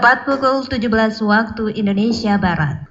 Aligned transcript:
Tepat 0.00 0.24
pukul 0.24 0.64
17 0.64 1.20
waktu 1.28 1.76
Indonesia 1.76 2.40
Barat. 2.40 2.88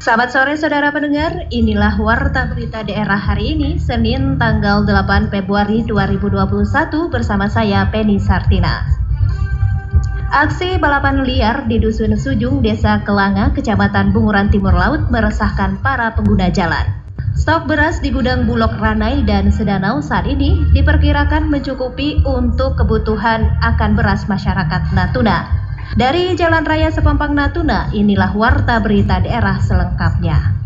Selamat 0.00 0.28
sore 0.32 0.56
saudara 0.56 0.88
pendengar, 0.88 1.44
inilah 1.52 2.00
Warta 2.00 2.48
Berita 2.48 2.80
Daerah 2.80 3.20
hari 3.20 3.60
ini, 3.60 3.76
Senin 3.76 4.40
tanggal 4.40 4.88
8 4.88 5.28
Februari 5.28 5.84
2021 5.84 7.12
bersama 7.12 7.52
saya 7.52 7.84
Penny 7.92 8.16
Sartina. 8.16 8.88
Aksi 10.32 10.80
balapan 10.80 11.28
liar 11.28 11.68
di 11.68 11.76
Dusun 11.76 12.16
Sujung, 12.16 12.64
Desa 12.64 13.04
Kelanga, 13.04 13.52
Kecamatan 13.52 14.16
Bunguran 14.16 14.48
Timur 14.48 14.72
Laut 14.72 15.12
meresahkan 15.12 15.76
para 15.84 16.16
pengguna 16.16 16.48
jalan. 16.48 17.05
Stok 17.36 17.68
beras 17.68 18.00
di 18.00 18.08
gudang 18.08 18.48
Bulog 18.48 18.80
Ranai 18.80 19.20
dan 19.28 19.52
Sedanau 19.52 20.00
saat 20.00 20.24
ini 20.24 20.72
diperkirakan 20.72 21.52
mencukupi 21.52 22.24
untuk 22.24 22.80
kebutuhan 22.80 23.60
akan 23.60 23.92
beras 23.92 24.24
masyarakat 24.24 24.96
Natuna. 24.96 25.44
Dari 26.00 26.32
Jalan 26.32 26.64
Raya 26.64 26.88
Sepampang 26.88 27.36
Natuna, 27.36 27.92
inilah 27.92 28.32
warta 28.32 28.80
berita 28.80 29.20
daerah 29.20 29.60
selengkapnya. 29.60 30.56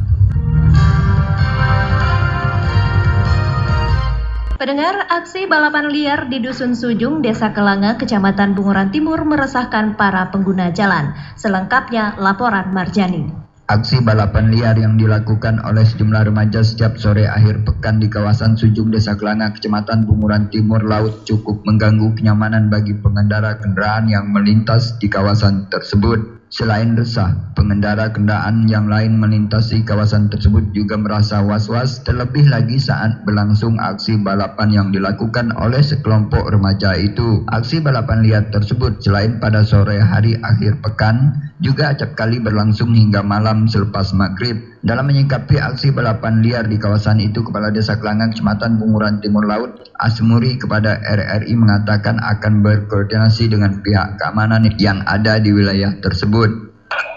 Pendengar 4.55 5.11
aksi 5.11 5.51
balapan 5.51 5.91
liar 5.91 6.31
di 6.31 6.39
Dusun 6.39 6.79
Sujung, 6.79 7.19
Desa 7.19 7.51
Kelanga, 7.51 7.99
Kecamatan 7.99 8.55
Bunguran 8.55 8.95
Timur 8.95 9.27
meresahkan 9.27 9.99
para 9.99 10.31
pengguna 10.31 10.71
jalan. 10.71 11.19
Selengkapnya 11.35 12.15
laporan 12.15 12.71
Marjani. 12.71 13.50
Aksi 13.71 14.03
balapan 14.03 14.51
liar 14.51 14.75
yang 14.75 14.99
dilakukan 14.99 15.63
oleh 15.63 15.87
sejumlah 15.87 16.27
remaja 16.27 16.59
setiap 16.59 16.99
sore 16.99 17.31
akhir 17.31 17.63
pekan 17.63 18.03
di 18.03 18.11
kawasan 18.11 18.59
Sujung 18.59 18.91
Desa 18.91 19.15
Kelana, 19.15 19.55
Kecamatan 19.55 20.11
Bunguran 20.11 20.51
Timur 20.51 20.83
Laut 20.83 21.23
cukup 21.23 21.63
mengganggu 21.63 22.11
kenyamanan 22.19 22.67
bagi 22.67 22.99
pengendara 22.99 23.63
kendaraan 23.63 24.11
yang 24.11 24.27
melintas 24.27 24.99
di 24.99 25.07
kawasan 25.07 25.71
tersebut. 25.71 26.40
Selain 26.51 26.99
resah, 26.99 27.31
pengendara 27.55 28.11
kendaraan 28.11 28.67
yang 28.67 28.91
lain 28.91 29.23
melintasi 29.23 29.87
kawasan 29.87 30.27
tersebut 30.35 30.67
juga 30.75 30.99
merasa 30.99 31.39
was-was 31.47 32.03
terlebih 32.03 32.43
lagi 32.51 32.75
saat 32.83 33.23
berlangsung 33.23 33.79
aksi 33.79 34.19
balapan 34.19 34.67
yang 34.75 34.89
dilakukan 34.91 35.55
oleh 35.55 35.79
sekelompok 35.79 36.51
remaja 36.51 36.99
itu. 36.99 37.47
Aksi 37.55 37.79
balapan 37.79 38.27
liar 38.27 38.43
tersebut 38.51 38.99
selain 38.99 39.39
pada 39.39 39.63
sore 39.63 40.03
hari 40.03 40.35
akhir 40.43 40.83
pekan 40.83 41.39
juga 41.63 41.95
acap 41.95 42.19
kali 42.19 42.43
berlangsung 42.43 42.99
hingga 42.99 43.23
malam 43.23 43.71
selepas 43.71 44.11
maghrib. 44.11 44.59
Dalam 44.81 45.13
menyikapi 45.13 45.61
aksi 45.61 45.93
balapan 45.93 46.41
liar 46.41 46.65
di 46.65 46.81
kawasan 46.81 47.21
itu, 47.21 47.45
Kepala 47.45 47.69
Desa 47.69 48.01
Kelangan, 48.01 48.33
Kecamatan 48.33 48.81
Bunguran 48.81 49.21
Timur 49.21 49.45
Laut, 49.45 49.77
Asmuri 50.01 50.57
kepada 50.57 50.97
RRI 51.05 51.53
mengatakan 51.53 52.17
akan 52.17 52.65
berkoordinasi 52.65 53.53
dengan 53.53 53.77
pihak 53.85 54.17
keamanan 54.17 54.65
yang 54.81 55.05
ada 55.05 55.37
di 55.37 55.53
wilayah 55.53 55.93
tersebut. 56.01 56.49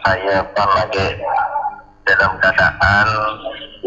Saya 0.04 0.44
pun 0.52 0.70
lagi 0.76 1.08
dalam 2.04 2.36
keadaan 2.44 3.08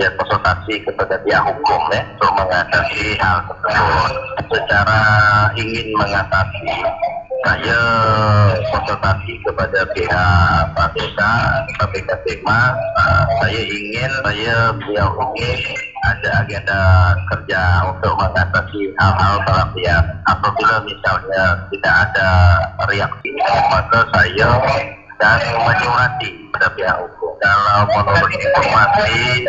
ya 0.01 0.09
konsultasi 0.17 0.81
kepada 0.81 1.21
pihak 1.21 1.45
hukum 1.45 1.81
ya 1.93 2.01
untuk 2.17 2.33
mengatasi 2.33 3.21
hal 3.21 3.45
tersebut 3.45 4.13
secara 4.57 5.01
ingin 5.53 5.93
mengatasi 6.01 6.65
saya 7.47 7.83
konsultasi 8.75 9.39
kepada 9.47 9.87
pihak 9.95 10.63
Pak 10.75 10.91
Desa, 10.99 11.33
KPK 11.79 12.11
uh, 12.51 13.25
saya 13.39 13.61
ingin 13.63 14.11
saya 14.27 14.75
beliau 14.75 15.15
ini 15.39 15.55
ada 16.11 16.43
agenda 16.43 16.83
kerja 17.31 17.63
untuk 17.87 18.19
mengatasi 18.19 18.91
hal-hal 18.99 19.39
yang 19.79 20.03
apabila 20.27 20.83
misalnya 20.83 21.45
tidak 21.71 21.95
ada 22.11 22.31
reaksi 22.91 23.31
maka 23.71 24.03
saya 24.11 24.51
dan 25.23 25.39
menyurati 25.63 26.51
pada 26.51 26.69
pihak 26.75 26.97
hukum. 26.99 27.31
Kalau 27.39 27.81
menurut 27.95 28.33
informasi 28.35 29.47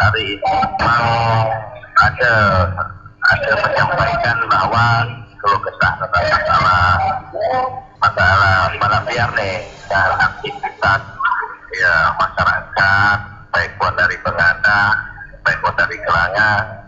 hari 0.00 0.24
ini 0.24 0.56
memang 0.80 1.04
ada 2.00 2.34
ada 3.28 3.52
menyampaikan 3.60 4.36
bahwa 4.48 4.86
masalah 7.98 8.70
malam 8.78 9.02
liar 9.10 9.30
nih 9.34 9.66
dan 9.90 10.10
aktivitas 10.18 11.02
ya 11.74 11.94
masyarakat 12.16 13.18
baik 13.50 13.70
buat 13.80 13.94
dari 13.98 14.16
pengada 14.22 14.80
baik 15.42 15.58
buat 15.64 15.74
dari 15.78 15.96
kelanga 16.04 16.78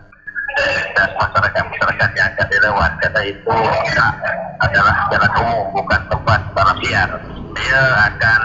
dan 0.95 1.09
masyarakat 1.17 1.63
masyarakat 1.63 2.09
yang 2.15 2.27
akan 2.35 2.47
dilewat. 2.51 2.91
Karena 3.01 3.21
itu 3.25 3.55
adalah 4.61 4.95
jalan 5.09 5.31
umum 5.41 5.65
bukan 5.73 6.01
tempat 6.11 6.39
malam 6.53 6.77
liar. 6.83 7.09
Dia 7.57 7.83
akan 8.11 8.41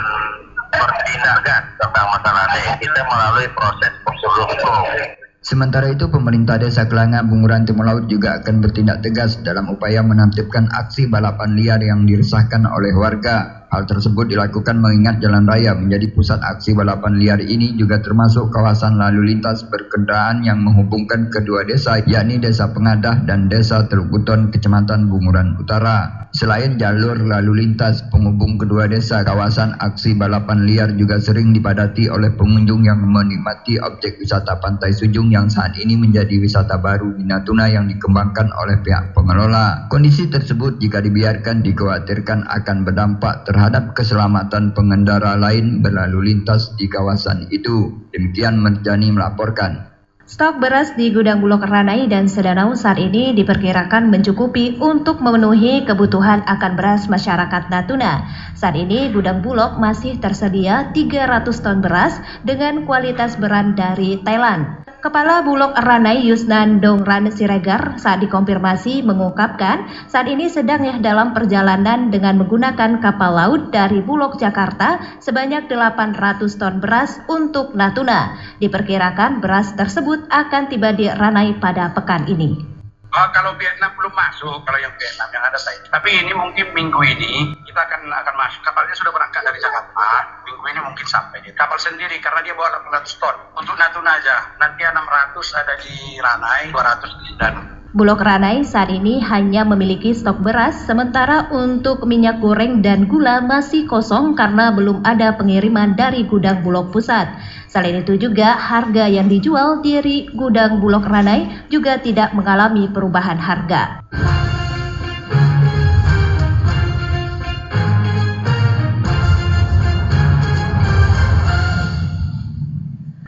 bertindakan 0.73 1.63
tentang 1.79 2.07
masalah 2.15 2.45
ini. 2.57 2.73
Kita 2.81 3.01
melalui 3.07 3.49
proses 3.53 3.93
prosedur 4.05 4.47
hukum 4.55 5.26
Sementara 5.47 5.87
itu, 5.95 6.11
pemerintah 6.11 6.59
desa 6.59 6.91
Kelanga 6.91 7.23
Bunguran 7.23 7.63
Timur 7.63 7.87
Laut 7.87 8.11
juga 8.11 8.43
akan 8.43 8.67
bertindak 8.67 9.07
tegas 9.07 9.39
dalam 9.47 9.71
upaya 9.71 10.03
menantipkan 10.03 10.67
aksi 10.75 11.07
balapan 11.07 11.55
liar 11.55 11.79
yang 11.79 12.03
diresahkan 12.03 12.67
oleh 12.67 12.91
warga. 12.99 13.66
Hal 13.77 13.85
tersebut 13.85 14.33
dilakukan 14.33 14.81
mengingat 14.81 15.21
jalan 15.21 15.45
raya 15.45 15.77
menjadi 15.77 16.09
pusat 16.17 16.41
aksi 16.41 16.73
balapan 16.73 17.21
liar 17.21 17.45
ini 17.45 17.77
juga 17.77 18.01
termasuk 18.01 18.49
kawasan 18.49 18.97
lalu 18.97 19.37
lintas 19.37 19.69
berkendaraan 19.69 20.41
yang 20.41 20.65
menghubungkan 20.65 21.29
kedua 21.29 21.61
desa 21.69 22.01
yakni 22.09 22.41
Desa 22.41 22.73
Pengadah 22.73 23.29
dan 23.29 23.53
Desa 23.53 23.85
Teluk 23.85 24.09
Buton, 24.09 24.49
Kecamatan 24.49 25.13
Bunguran 25.13 25.61
Utara. 25.61 26.25
Selain 26.33 26.81
jalur 26.81 27.21
lalu 27.21 27.65
lintas 27.65 28.01
penghubung 28.09 28.57
kedua 28.57 28.89
desa, 28.89 29.25
kawasan 29.25 29.77
aksi 29.77 30.17
balapan 30.17 30.65
liar 30.65 30.93
juga 30.97 31.21
sering 31.21 31.53
dipadati 31.53 32.09
oleh 32.09 32.33
pengunjung 32.33 32.85
yang 32.85 33.01
menikmati 33.01 33.77
objek 33.81 34.21
wisata 34.21 34.57
Pantai 34.61 34.93
Sujung 34.93 35.29
yang 35.29 35.49
saat 35.53 35.77
ini 35.81 35.97
menjadi 35.97 36.37
wisata 36.41 36.81
baru 36.81 37.13
di 37.17 37.25
Natuna 37.25 37.69
yang 37.69 37.89
dikembangkan 37.89 38.53
oleh 38.53 38.81
pihak 38.85 39.13
pengelola. 39.17 39.89
Kondisi 39.89 40.29
tersebut 40.29 40.77
jika 40.81 41.01
dibiarkan 41.01 41.61
dikhawatirkan 41.61 42.45
akan 42.49 42.77
berdampak 42.85 43.49
ter 43.49 43.57
terhadap 43.67 43.99
keselamatan 43.99 44.79
pengendara 44.79 45.35
lain 45.35 45.83
berlalu 45.83 46.31
lintas 46.31 46.71
di 46.79 46.87
kawasan 46.87 47.51
itu. 47.51 47.91
Demikian 48.15 48.63
Merjani 48.63 49.11
melaporkan. 49.11 49.91
Stok 50.23 50.63
beras 50.63 50.95
di 50.95 51.11
gudang 51.11 51.43
Bulog 51.43 51.67
Ranai 51.67 52.07
dan 52.07 52.31
Sedanau 52.31 52.79
saat 52.79 53.03
ini 53.03 53.35
diperkirakan 53.35 54.07
mencukupi 54.07 54.79
untuk 54.79 55.19
memenuhi 55.19 55.83
kebutuhan 55.83 56.47
akan 56.47 56.79
beras 56.79 57.11
masyarakat 57.11 57.67
Natuna. 57.67 58.31
Saat 58.55 58.79
ini 58.79 59.11
gudang 59.11 59.43
Bulog 59.43 59.83
masih 59.83 60.15
tersedia 60.23 60.95
300 60.95 61.51
ton 61.59 61.83
beras 61.83 62.23
dengan 62.47 62.87
kualitas 62.87 63.35
beran 63.35 63.75
dari 63.75 64.23
Thailand. 64.23 64.86
Kepala 64.97 65.45
Bulog 65.45 65.77
Ranai 65.77 66.25
Yusnan 66.25 66.81
Dongran 66.81 67.29
Siregar 67.29 68.01
saat 68.01 68.25
dikonfirmasi 68.25 69.05
mengungkapkan 69.05 70.09
saat 70.09 70.25
ini 70.25 70.49
sedang 70.49 70.89
ya 70.89 70.97
dalam 70.97 71.37
perjalanan 71.37 72.09
dengan 72.09 72.41
menggunakan 72.41 73.05
kapal 73.05 73.37
laut 73.37 73.69
dari 73.69 74.01
Bulog 74.01 74.41
Jakarta 74.41 75.21
sebanyak 75.21 75.69
800 75.69 76.49
ton 76.57 76.81
beras 76.81 77.21
untuk 77.29 77.77
Natuna. 77.77 78.41
Diperkirakan 78.57 79.45
beras 79.45 79.77
tersebut 79.77 80.33
akan 80.33 80.73
tiba 80.73 80.97
di 80.97 81.13
Ranai 81.13 81.61
pada 81.61 81.93
pekan 81.93 82.25
ini. 82.25 82.76
Oh, 83.17 83.29
kalau 83.33 83.57
Vietnam 83.57 83.97
belum 83.97 84.13
masuk, 84.13 84.61
kalau 84.69 84.77
yang 84.77 84.93
Vietnam 85.01 85.33
yang 85.33 85.41
ada 85.41 85.57
saya. 85.57 85.81
Tapi 85.89 86.21
ini 86.21 86.37
mungkin 86.37 86.69
minggu 86.77 87.01
ini 87.01 87.57
kita 87.65 87.81
akan 87.81 88.13
akan 88.13 88.35
masuk. 88.37 88.61
Kapalnya 88.61 88.93
sudah 88.93 89.09
berangkat 89.09 89.41
dari 89.41 89.57
Jakarta. 89.57 90.37
Minggu 90.45 90.65
ini 90.69 90.81
mungkin 90.85 91.07
sampai. 91.09 91.41
Kapal 91.57 91.81
sendiri 91.81 92.21
karena 92.21 92.45
dia 92.45 92.53
bawa 92.53 92.77
800 92.93 93.17
ton. 93.17 93.37
Untuk 93.57 93.73
Natuna 93.81 94.21
aja. 94.21 94.53
Nanti 94.61 94.85
600 94.85 95.33
ada 95.57 95.75
di 95.81 95.97
Ranai, 96.21 96.69
200 96.69 97.09
di 97.25 97.33
Danau. 97.41 97.76
Bulog 97.97 98.21
Ranai 98.21 98.61
saat 98.61 98.93
ini 98.93 99.25
hanya 99.25 99.65
memiliki 99.65 100.13
stok 100.13 100.45
beras, 100.45 100.85
sementara 100.85 101.49
untuk 101.49 102.05
minyak 102.05 102.45
goreng 102.45 102.85
dan 102.85 103.09
gula 103.09 103.41
masih 103.41 103.89
kosong 103.89 104.37
karena 104.37 104.69
belum 104.69 105.01
ada 105.01 105.33
pengiriman 105.33 105.97
dari 105.97 106.29
gudang 106.29 106.61
Bulog 106.61 106.93
Pusat. 106.93 107.25
Selain 107.73 108.05
itu 108.05 108.21
juga 108.21 108.53
harga 108.53 109.09
yang 109.09 109.33
dijual 109.33 109.81
dari 109.81 110.29
gudang 110.29 110.77
Bulog 110.77 111.09
Ranai 111.09 111.49
juga 111.73 111.97
tidak 111.97 112.37
mengalami 112.37 112.85
perubahan 112.85 113.41
harga. 113.41 114.05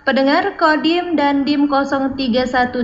Pendengar 0.08 0.56
Kodim 0.56 1.20
dan 1.20 1.44
Dim 1.44 1.68
0318 1.68 2.80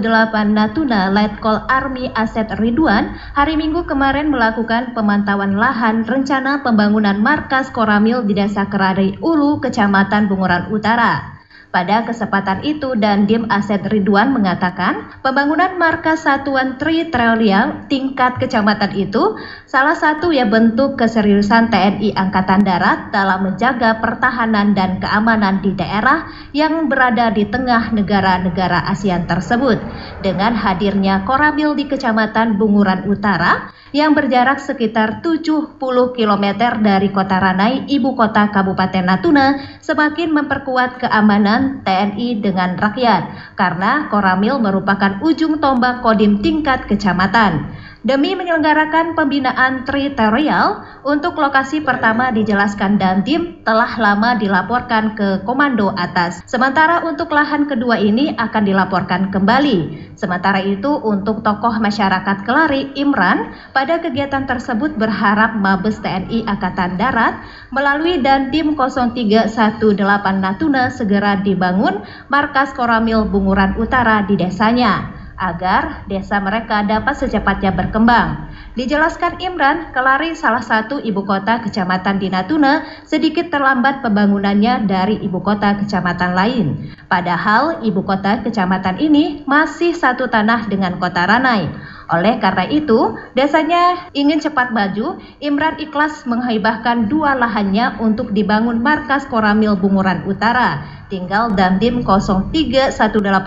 Natuna 0.53 1.09
Letkol 1.09 1.57
Army 1.73 2.13
Aset 2.13 2.53
Ridwan 2.61 3.17
hari 3.33 3.57
Minggu 3.57 3.89
kemarin 3.89 4.29
melakukan 4.29 4.93
pemantauan 4.93 5.57
lahan 5.57 6.05
rencana 6.05 6.61
pembangunan 6.61 7.17
markas 7.17 7.73
Koramil 7.73 8.29
di 8.29 8.37
Desa 8.37 8.69
Kerari 8.69 9.17
Ulu, 9.25 9.57
Kecamatan 9.57 10.29
Bunguran 10.29 10.69
Utara. 10.69 11.34
Pada 11.75 12.07
kesempatan 12.07 12.63
itu, 12.63 12.95
Dandim 12.95 13.51
Aset 13.51 13.83
Ridwan 13.91 14.31
mengatakan 14.31 15.11
pembangunan 15.27 15.75
markas 15.75 16.23
satuan 16.23 16.79
teritorial 16.79 17.91
tingkat 17.91 18.39
kecamatan 18.39 18.95
itu 18.95 19.35
salah 19.67 19.99
satu 19.99 20.31
ya 20.31 20.47
bentuk 20.47 20.95
keseriusan 20.95 21.75
TNI 21.75 22.15
Angkatan 22.15 22.63
Darat 22.63 23.11
dalam 23.11 23.51
menjaga 23.51 23.99
pertahanan 23.99 24.79
dan 24.79 25.03
keamanan 25.03 25.67
di 25.67 25.75
daerah 25.75 26.31
yang 26.55 26.87
berada 26.87 27.35
di 27.35 27.43
tengah 27.43 27.91
negara-negara 27.91 28.87
ASEAN 28.95 29.27
tersebut. 29.27 29.83
Dengan 30.23 30.55
hadirnya 30.55 31.27
Koramil 31.27 31.75
di 31.75 31.91
Kecamatan 31.91 32.55
Bunguran 32.55 33.11
Utara 33.11 33.75
yang 33.91 34.15
berjarak 34.15 34.59
sekitar 34.59 35.23
70 35.23 35.79
km 36.15 36.47
dari 36.83 37.11
kota 37.15 37.39
Ranai, 37.39 37.87
ibu 37.87 38.19
kota 38.19 38.51
Kabupaten 38.51 39.07
Natuna, 39.07 39.79
semakin 39.83 40.35
memperkuat 40.35 41.03
keamanan 41.03 41.64
TNI 41.85 42.43
dengan 42.43 42.77
rakyat 42.77 43.55
karena 43.55 44.11
Koramil 44.11 44.61
merupakan 44.61 45.21
ujung 45.25 45.63
tombak 45.63 46.05
kodim 46.05 46.41
tingkat 46.45 46.85
kecamatan. 46.91 47.84
Demi 48.05 48.37
menyelenggarakan 48.37 49.17
pembinaan 49.17 49.89
teritorial, 49.89 50.85
untuk 51.09 51.41
lokasi 51.41 51.81
pertama 51.81 52.29
dijelaskan 52.37 53.01
Dandim 53.01 53.65
telah 53.65 53.97
lama 53.97 54.37
dilaporkan 54.37 55.17
ke 55.17 55.41
komando 55.49 55.89
atas. 55.89 56.45
Sementara 56.45 57.01
untuk 57.01 57.33
lahan 57.33 57.65
kedua 57.65 57.97
ini 57.97 58.37
akan 58.37 58.63
dilaporkan 58.69 59.33
kembali. 59.33 60.13
Sementara 60.21 60.61
itu 60.61 61.01
untuk 61.01 61.41
tokoh 61.41 61.81
masyarakat 61.81 62.45
Kelari, 62.45 62.93
Imran, 62.93 63.57
pada 63.73 63.97
kegiatan 64.05 64.45
tersebut 64.45 65.01
berharap 65.01 65.57
Mabes 65.57 65.97
TNI 66.05 66.45
Angkatan 66.45 67.01
Darat 67.01 67.41
melalui 67.73 68.21
Dandim 68.21 68.77
0318 68.77 69.97
Natuna 70.45 70.93
segera 70.93 71.41
dibangun 71.41 72.05
markas 72.29 72.77
Koramil 72.77 73.25
Bunguran 73.25 73.81
Utara 73.81 74.29
di 74.29 74.37
desanya 74.37 75.14
agar 75.39 76.07
desa 76.07 76.39
mereka 76.39 76.83
dapat 76.87 77.15
secepatnya 77.19 77.75
berkembang. 77.75 78.53
Dijelaskan 78.75 79.39
Imran, 79.39 79.95
Kelari 79.95 80.35
salah 80.35 80.63
satu 80.63 80.99
ibu 80.99 81.23
kota 81.23 81.63
kecamatan 81.63 82.19
di 82.19 82.27
Natuna 82.27 82.83
sedikit 83.07 83.47
terlambat 83.47 84.03
pembangunannya 84.03 84.91
dari 84.91 85.23
ibu 85.23 85.39
kota 85.39 85.79
kecamatan 85.79 86.35
lain. 86.35 86.67
Padahal 87.07 87.87
ibu 87.87 88.03
kota 88.03 88.43
kecamatan 88.43 88.99
ini 88.99 89.47
masih 89.47 89.95
satu 89.95 90.27
tanah 90.27 90.67
dengan 90.67 90.99
kota 90.99 91.23
Ranai. 91.23 91.71
Oleh 92.13 92.37
karena 92.37 92.69
itu, 92.69 93.17
desanya 93.33 94.13
ingin 94.13 94.37
cepat 94.37 94.77
maju, 94.77 95.17
Imran 95.41 95.81
ikhlas 95.81 96.29
menghibahkan 96.29 97.09
dua 97.09 97.33
lahannya 97.33 97.97
untuk 98.03 98.37
dibangun 98.37 98.85
markas 98.85 99.25
Koramil 99.25 99.79
Bunguran 99.81 100.29
Utara. 100.29 100.85
Tinggal 101.09 101.57
Dandim 101.57 102.05
0318 102.05 102.51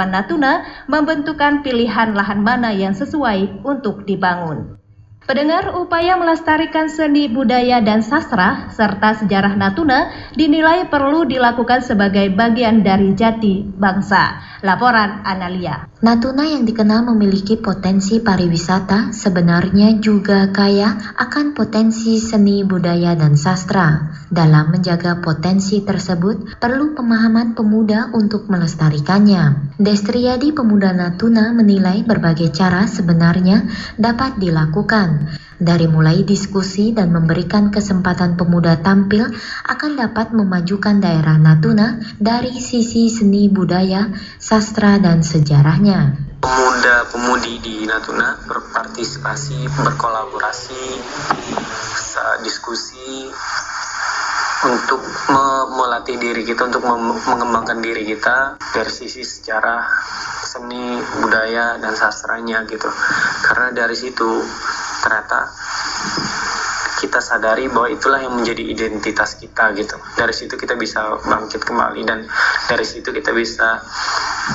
Natuna 0.09 0.65
membentukkan 0.89 1.62
pilihan 1.62 2.18
lahan 2.18 2.42
mana 2.42 2.74
yang 2.74 2.98
sesuai 2.98 3.62
untuk 3.62 4.09
dibangun. 4.09 4.86
Pendengar 5.27 5.75
upaya 5.75 6.15
melestarikan 6.15 6.88
seni 6.88 7.27
budaya 7.27 7.83
dan 7.83 8.00
sastra 8.00 8.71
serta 8.71 9.12
sejarah 9.19 9.59
Natuna 9.59 10.31
dinilai 10.31 10.88
perlu 10.88 11.27
dilakukan 11.27 11.83
sebagai 11.83 12.31
bagian 12.31 12.79
dari 12.79 13.12
jati 13.12 13.59
bangsa. 13.68 14.39
Laporan 14.63 15.27
Analia. 15.27 15.85
Natuna 16.00 16.47
yang 16.47 16.63
dikenal 16.63 17.12
memiliki 17.12 17.59
potensi 17.59 18.24
pariwisata 18.24 19.12
sebenarnya 19.12 20.00
juga 20.00 20.47
kaya 20.47 20.95
akan 21.19 21.51
potensi 21.51 22.23
seni 22.23 22.63
budaya 22.63 23.12
dan 23.13 23.35
sastra. 23.35 24.15
Dalam 24.31 24.71
menjaga 24.71 25.19
potensi 25.19 25.83
tersebut, 25.83 26.57
perlu 26.63 26.95
pemahaman 26.95 27.51
pemuda 27.51 28.15
untuk 28.15 28.47
melestarikannya. 28.47 29.75
Destriadi 29.77 30.56
Pemuda 30.56 30.95
Natuna 30.95 31.51
menilai 31.51 32.01
berbagai 32.01 32.50
cara 32.50 32.89
sebenarnya 32.89 33.68
dapat 34.00 34.41
dilakukan 34.41 35.16
dari 35.57 35.89
mulai 35.89 36.21
diskusi 36.21 36.93
dan 36.93 37.09
memberikan 37.09 37.73
kesempatan 37.73 38.37
pemuda 38.37 38.77
tampil 38.81 39.25
akan 39.65 39.91
dapat 39.97 40.33
memajukan 40.33 41.01
daerah 41.01 41.41
Natuna 41.41 41.97
dari 42.21 42.53
sisi 42.61 43.09
seni 43.09 43.49
budaya, 43.49 44.13
sastra, 44.37 45.01
dan 45.01 45.25
sejarahnya. 45.25 46.13
Pemuda-pemudi 46.37 47.57
di 47.59 47.75
Natuna 47.89 48.37
berpartisipasi, 48.45 49.65
berkolaborasi, 49.73 50.85
diskusi 52.45 53.27
untuk 54.65 55.01
melatih 55.69 56.17
diri 56.17 56.41
kita 56.41 56.65
untuk 56.65 56.81
mengembangkan 57.29 57.77
diri 57.77 58.09
kita 58.09 58.57
dari 58.73 58.89
sisi 58.89 59.21
sejarah 59.21 59.85
seni 60.41 60.97
budaya 61.21 61.77
dan 61.77 61.93
sastranya 61.93 62.65
gitu 62.65 62.89
karena 63.45 63.69
dari 63.69 63.93
situ 63.93 64.41
ternyata 65.07 65.48
kita 67.00 67.24
sadari 67.24 67.71
bahwa 67.71 67.88
itulah 67.94 68.19
yang 68.19 68.36
menjadi 68.36 68.68
identitas 68.68 69.39
kita 69.39 69.71
gitu. 69.80 69.95
Dari 70.19 70.33
situ 70.36 70.59
kita 70.59 70.75
bisa 70.75 71.15
bangkit 71.24 71.63
kembali 71.63 72.01
dan 72.04 72.27
dari 72.68 72.83
situ 72.83 73.15
kita 73.15 73.31
bisa 73.31 73.80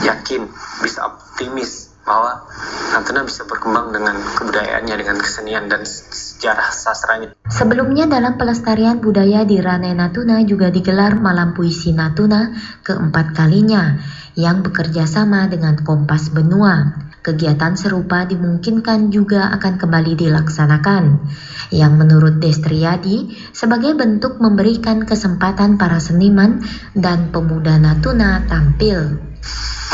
yakin, 0.05 0.45
bisa 0.85 1.09
optimis 1.09 1.95
bahwa 2.03 2.45
Natuna 2.93 3.23
bisa 3.23 3.47
berkembang 3.47 3.95
dengan 3.95 4.19
kebudayaannya, 4.19 4.95
dengan 4.99 5.17
kesenian 5.23 5.71
dan 5.71 5.87
sejarah 5.87 6.69
sastranya. 6.75 7.31
Sebelumnya 7.47 8.11
dalam 8.11 8.35
pelestarian 8.35 8.99
budaya 8.99 9.47
di 9.47 9.63
Rane 9.63 9.95
Natuna 9.95 10.43
juga 10.43 10.69
digelar 10.69 11.15
Malam 11.15 11.55
Puisi 11.55 11.95
Natuna 11.95 12.53
keempat 12.83 13.39
kalinya 13.39 14.03
yang 14.35 14.67
bekerja 14.67 15.07
sama 15.07 15.47
dengan 15.47 15.79
Kompas 15.81 16.35
Benua. 16.35 17.12
Kegiatan 17.23 17.79
serupa 17.79 18.27
dimungkinkan 18.27 19.15
juga 19.15 19.55
akan 19.55 19.79
kembali 19.79 20.19
dilaksanakan, 20.19 21.23
yang 21.71 21.95
menurut 21.95 22.43
Destriadi 22.43 23.31
sebagai 23.55 23.95
bentuk 23.95 24.43
memberikan 24.43 25.07
kesempatan 25.07 25.79
para 25.79 26.03
seniman 26.03 26.67
dan 26.99 27.31
pemuda 27.31 27.79
Natuna 27.79 28.43
tampil. 28.51 29.23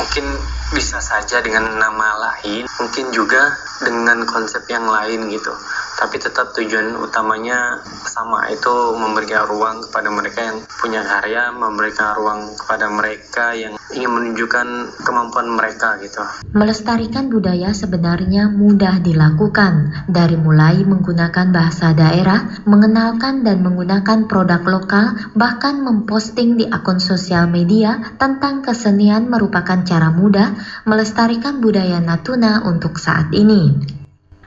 Mungkin 0.00 0.24
bisa 0.72 1.04
saja 1.04 1.44
dengan 1.44 1.76
nama 1.76 2.16
lain, 2.16 2.64
mungkin 2.64 3.12
juga 3.12 3.52
dengan 3.84 4.24
konsep 4.24 4.64
yang 4.72 4.88
lain 4.88 5.28
gitu 5.28 5.52
tapi 5.98 6.22
tetap 6.22 6.54
tujuan 6.54 6.94
utamanya 7.02 7.82
sama 8.06 8.46
itu 8.54 8.94
memberikan 8.94 9.50
ruang 9.50 9.82
kepada 9.82 10.08
mereka 10.14 10.40
yang 10.46 10.58
punya 10.78 11.02
karya 11.02 11.50
memberikan 11.50 12.14
ruang 12.14 12.40
kepada 12.54 12.86
mereka 12.86 13.50
yang 13.58 13.74
ingin 13.90 14.10
menunjukkan 14.14 14.94
kemampuan 15.02 15.50
mereka 15.50 15.98
gitu 15.98 16.22
melestarikan 16.54 17.26
budaya 17.26 17.74
sebenarnya 17.74 18.46
mudah 18.46 19.02
dilakukan 19.02 20.06
dari 20.06 20.38
mulai 20.38 20.86
menggunakan 20.86 21.50
bahasa 21.50 21.90
daerah 21.90 22.62
mengenalkan 22.62 23.42
dan 23.42 23.66
menggunakan 23.66 24.30
produk 24.30 24.62
lokal 24.62 25.18
bahkan 25.34 25.82
memposting 25.82 26.54
di 26.54 26.70
akun 26.70 27.02
sosial 27.02 27.50
media 27.50 28.14
tentang 28.22 28.62
kesenian 28.62 29.26
merupakan 29.26 29.82
cara 29.82 30.14
mudah 30.14 30.54
melestarikan 30.86 31.58
budaya 31.58 31.98
Natuna 31.98 32.62
untuk 32.62 33.02
saat 33.02 33.34
ini. 33.34 33.97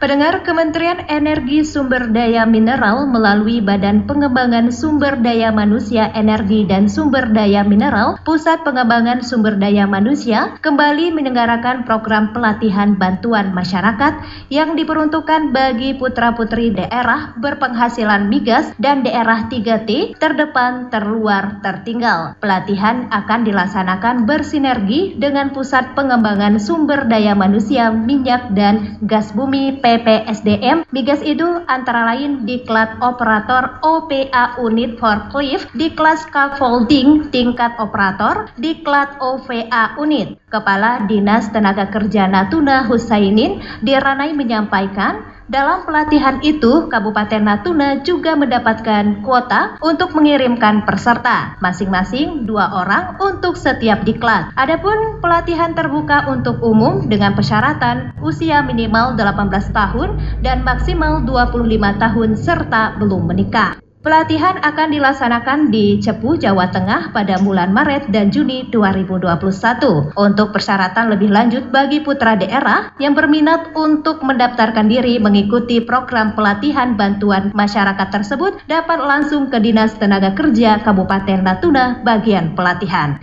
Pendengar 0.02 0.42
Kementerian 0.42 1.06
Energi 1.14 1.62
Sumber 1.62 2.10
Daya 2.10 2.42
Mineral 2.50 3.06
melalui 3.06 3.62
Badan 3.62 4.10
Pengembangan 4.10 4.74
Sumber 4.74 5.14
Daya 5.22 5.54
Manusia 5.54 6.10
Energi 6.18 6.66
dan 6.66 6.90
Sumber 6.90 7.30
Daya 7.30 7.62
Mineral 7.62 8.18
Pusat 8.26 8.66
Pengembangan 8.66 9.22
Sumber 9.22 9.62
Daya 9.62 9.86
Manusia 9.86 10.58
kembali 10.58 11.14
menyelenggarakan 11.14 11.86
program 11.86 12.34
pelatihan 12.34 12.98
bantuan 12.98 13.54
masyarakat 13.54 14.26
yang 14.50 14.74
diperuntukkan 14.74 15.54
bagi 15.54 15.94
putra-putri 15.94 16.74
daerah 16.74 17.38
berpenghasilan 17.38 18.26
migas 18.26 18.74
dan 18.82 19.06
daerah 19.06 19.54
3T 19.54 20.18
terdepan, 20.18 20.90
terluar, 20.90 21.62
tertinggal. 21.62 22.34
Pelatihan 22.42 23.06
akan 23.14 23.46
dilaksanakan 23.46 24.26
bersinergi 24.26 25.14
dengan 25.14 25.54
Pusat 25.54 25.94
Pengembangan 25.94 26.58
Sumber 26.58 27.06
Daya 27.06 27.38
Manusia 27.38 27.94
Minyak 27.94 28.50
dan 28.58 28.98
Gas 29.06 29.38
Bumi 29.38 29.91
PPSDM, 29.92 30.88
Migas 30.96 31.20
itu 31.20 31.44
antara 31.68 32.08
lain 32.08 32.48
diklat 32.48 32.96
operator 33.04 33.76
OPA 33.84 34.56
unit 34.64 34.96
forklift, 34.96 35.68
diklat 35.76 36.16
scaffolding 36.24 37.28
tingkat 37.28 37.76
operator, 37.76 38.48
diklat 38.56 39.20
OVA 39.20 40.00
unit. 40.00 40.40
Kepala 40.48 41.04
Dinas 41.12 41.52
Tenaga 41.52 41.92
Kerja 41.92 42.32
Natuna 42.32 42.88
Husainin 42.88 43.60
Diranai 43.84 44.32
menyampaikan 44.32 45.31
dalam 45.52 45.84
pelatihan 45.84 46.40
itu, 46.40 46.88
Kabupaten 46.88 47.44
Natuna 47.44 48.00
juga 48.08 48.40
mendapatkan 48.40 49.20
kuota 49.20 49.76
untuk 49.84 50.16
mengirimkan 50.16 50.88
peserta, 50.88 51.60
masing-masing 51.60 52.48
dua 52.48 52.72
orang 52.72 53.20
untuk 53.20 53.60
setiap 53.60 54.08
diklat. 54.08 54.56
Adapun 54.56 55.20
pelatihan 55.20 55.76
terbuka 55.76 56.32
untuk 56.32 56.64
umum 56.64 57.04
dengan 57.12 57.36
persyaratan 57.36 58.16
usia 58.24 58.64
minimal 58.64 59.20
18 59.20 59.76
tahun 59.76 60.10
dan 60.40 60.64
maksimal 60.64 61.28
25 61.28 61.68
tahun 62.00 62.30
serta 62.40 62.96
belum 62.96 63.28
menikah. 63.28 63.91
Pelatihan 64.02 64.58
akan 64.66 64.98
dilaksanakan 64.98 65.70
di 65.70 66.02
Cepu, 66.02 66.34
Jawa 66.34 66.74
Tengah 66.74 67.14
pada 67.14 67.38
bulan 67.38 67.70
Maret 67.70 68.10
dan 68.10 68.34
Juni 68.34 68.66
2021. 68.74 70.18
Untuk 70.18 70.50
persyaratan 70.50 71.14
lebih 71.14 71.30
lanjut 71.30 71.70
bagi 71.70 72.02
putra 72.02 72.34
daerah 72.34 72.98
yang 72.98 73.14
berminat 73.14 73.78
untuk 73.78 74.26
mendaftarkan 74.26 74.90
diri 74.90 75.22
mengikuti 75.22 75.86
program 75.86 76.34
pelatihan 76.34 76.98
bantuan 76.98 77.54
masyarakat 77.54 78.10
tersebut 78.10 78.58
dapat 78.66 78.98
langsung 79.06 79.54
ke 79.54 79.62
Dinas 79.62 79.94
Tenaga 79.94 80.34
Kerja 80.34 80.82
Kabupaten 80.82 81.46
Natuna 81.46 82.02
bagian 82.02 82.58
pelatihan. 82.58 83.22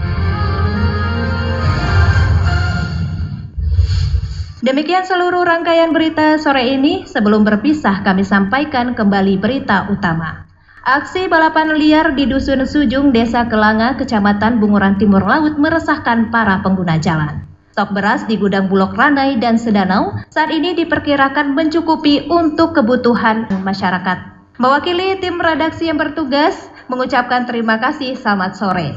Demikian 4.62 5.02
seluruh 5.02 5.42
rangkaian 5.42 5.90
berita 5.90 6.38
sore 6.38 6.70
ini. 6.70 7.02
Sebelum 7.02 7.42
berpisah, 7.42 8.06
kami 8.06 8.22
sampaikan 8.22 8.94
kembali 8.94 9.42
berita 9.42 9.90
utama. 9.90 10.47
Aksi 10.88 11.28
balapan 11.28 11.76
liar 11.76 12.16
di 12.16 12.24
Dusun 12.24 12.64
Sujung, 12.64 13.12
Desa 13.12 13.44
Kelanga, 13.44 13.92
Kecamatan 14.00 14.56
Bunguran 14.56 14.96
Timur 14.96 15.20
Laut 15.20 15.60
meresahkan 15.60 16.32
para 16.32 16.64
pengguna 16.64 16.96
jalan. 16.96 17.44
Stok 17.76 17.92
beras 17.92 18.24
di 18.24 18.40
gudang 18.40 18.72
Bulog 18.72 18.96
Ranai 18.96 19.36
dan 19.36 19.60
Sedanau 19.60 20.16
saat 20.32 20.48
ini 20.48 20.72
diperkirakan 20.72 21.52
mencukupi 21.52 22.32
untuk 22.32 22.72
kebutuhan 22.72 23.52
masyarakat. 23.60 24.48
Mewakili 24.56 25.20
tim 25.20 25.36
redaksi 25.36 25.92
yang 25.92 26.00
bertugas, 26.00 26.56
mengucapkan 26.88 27.44
terima 27.44 27.76
kasih 27.76 28.16
selamat 28.16 28.56
sore. 28.56 28.96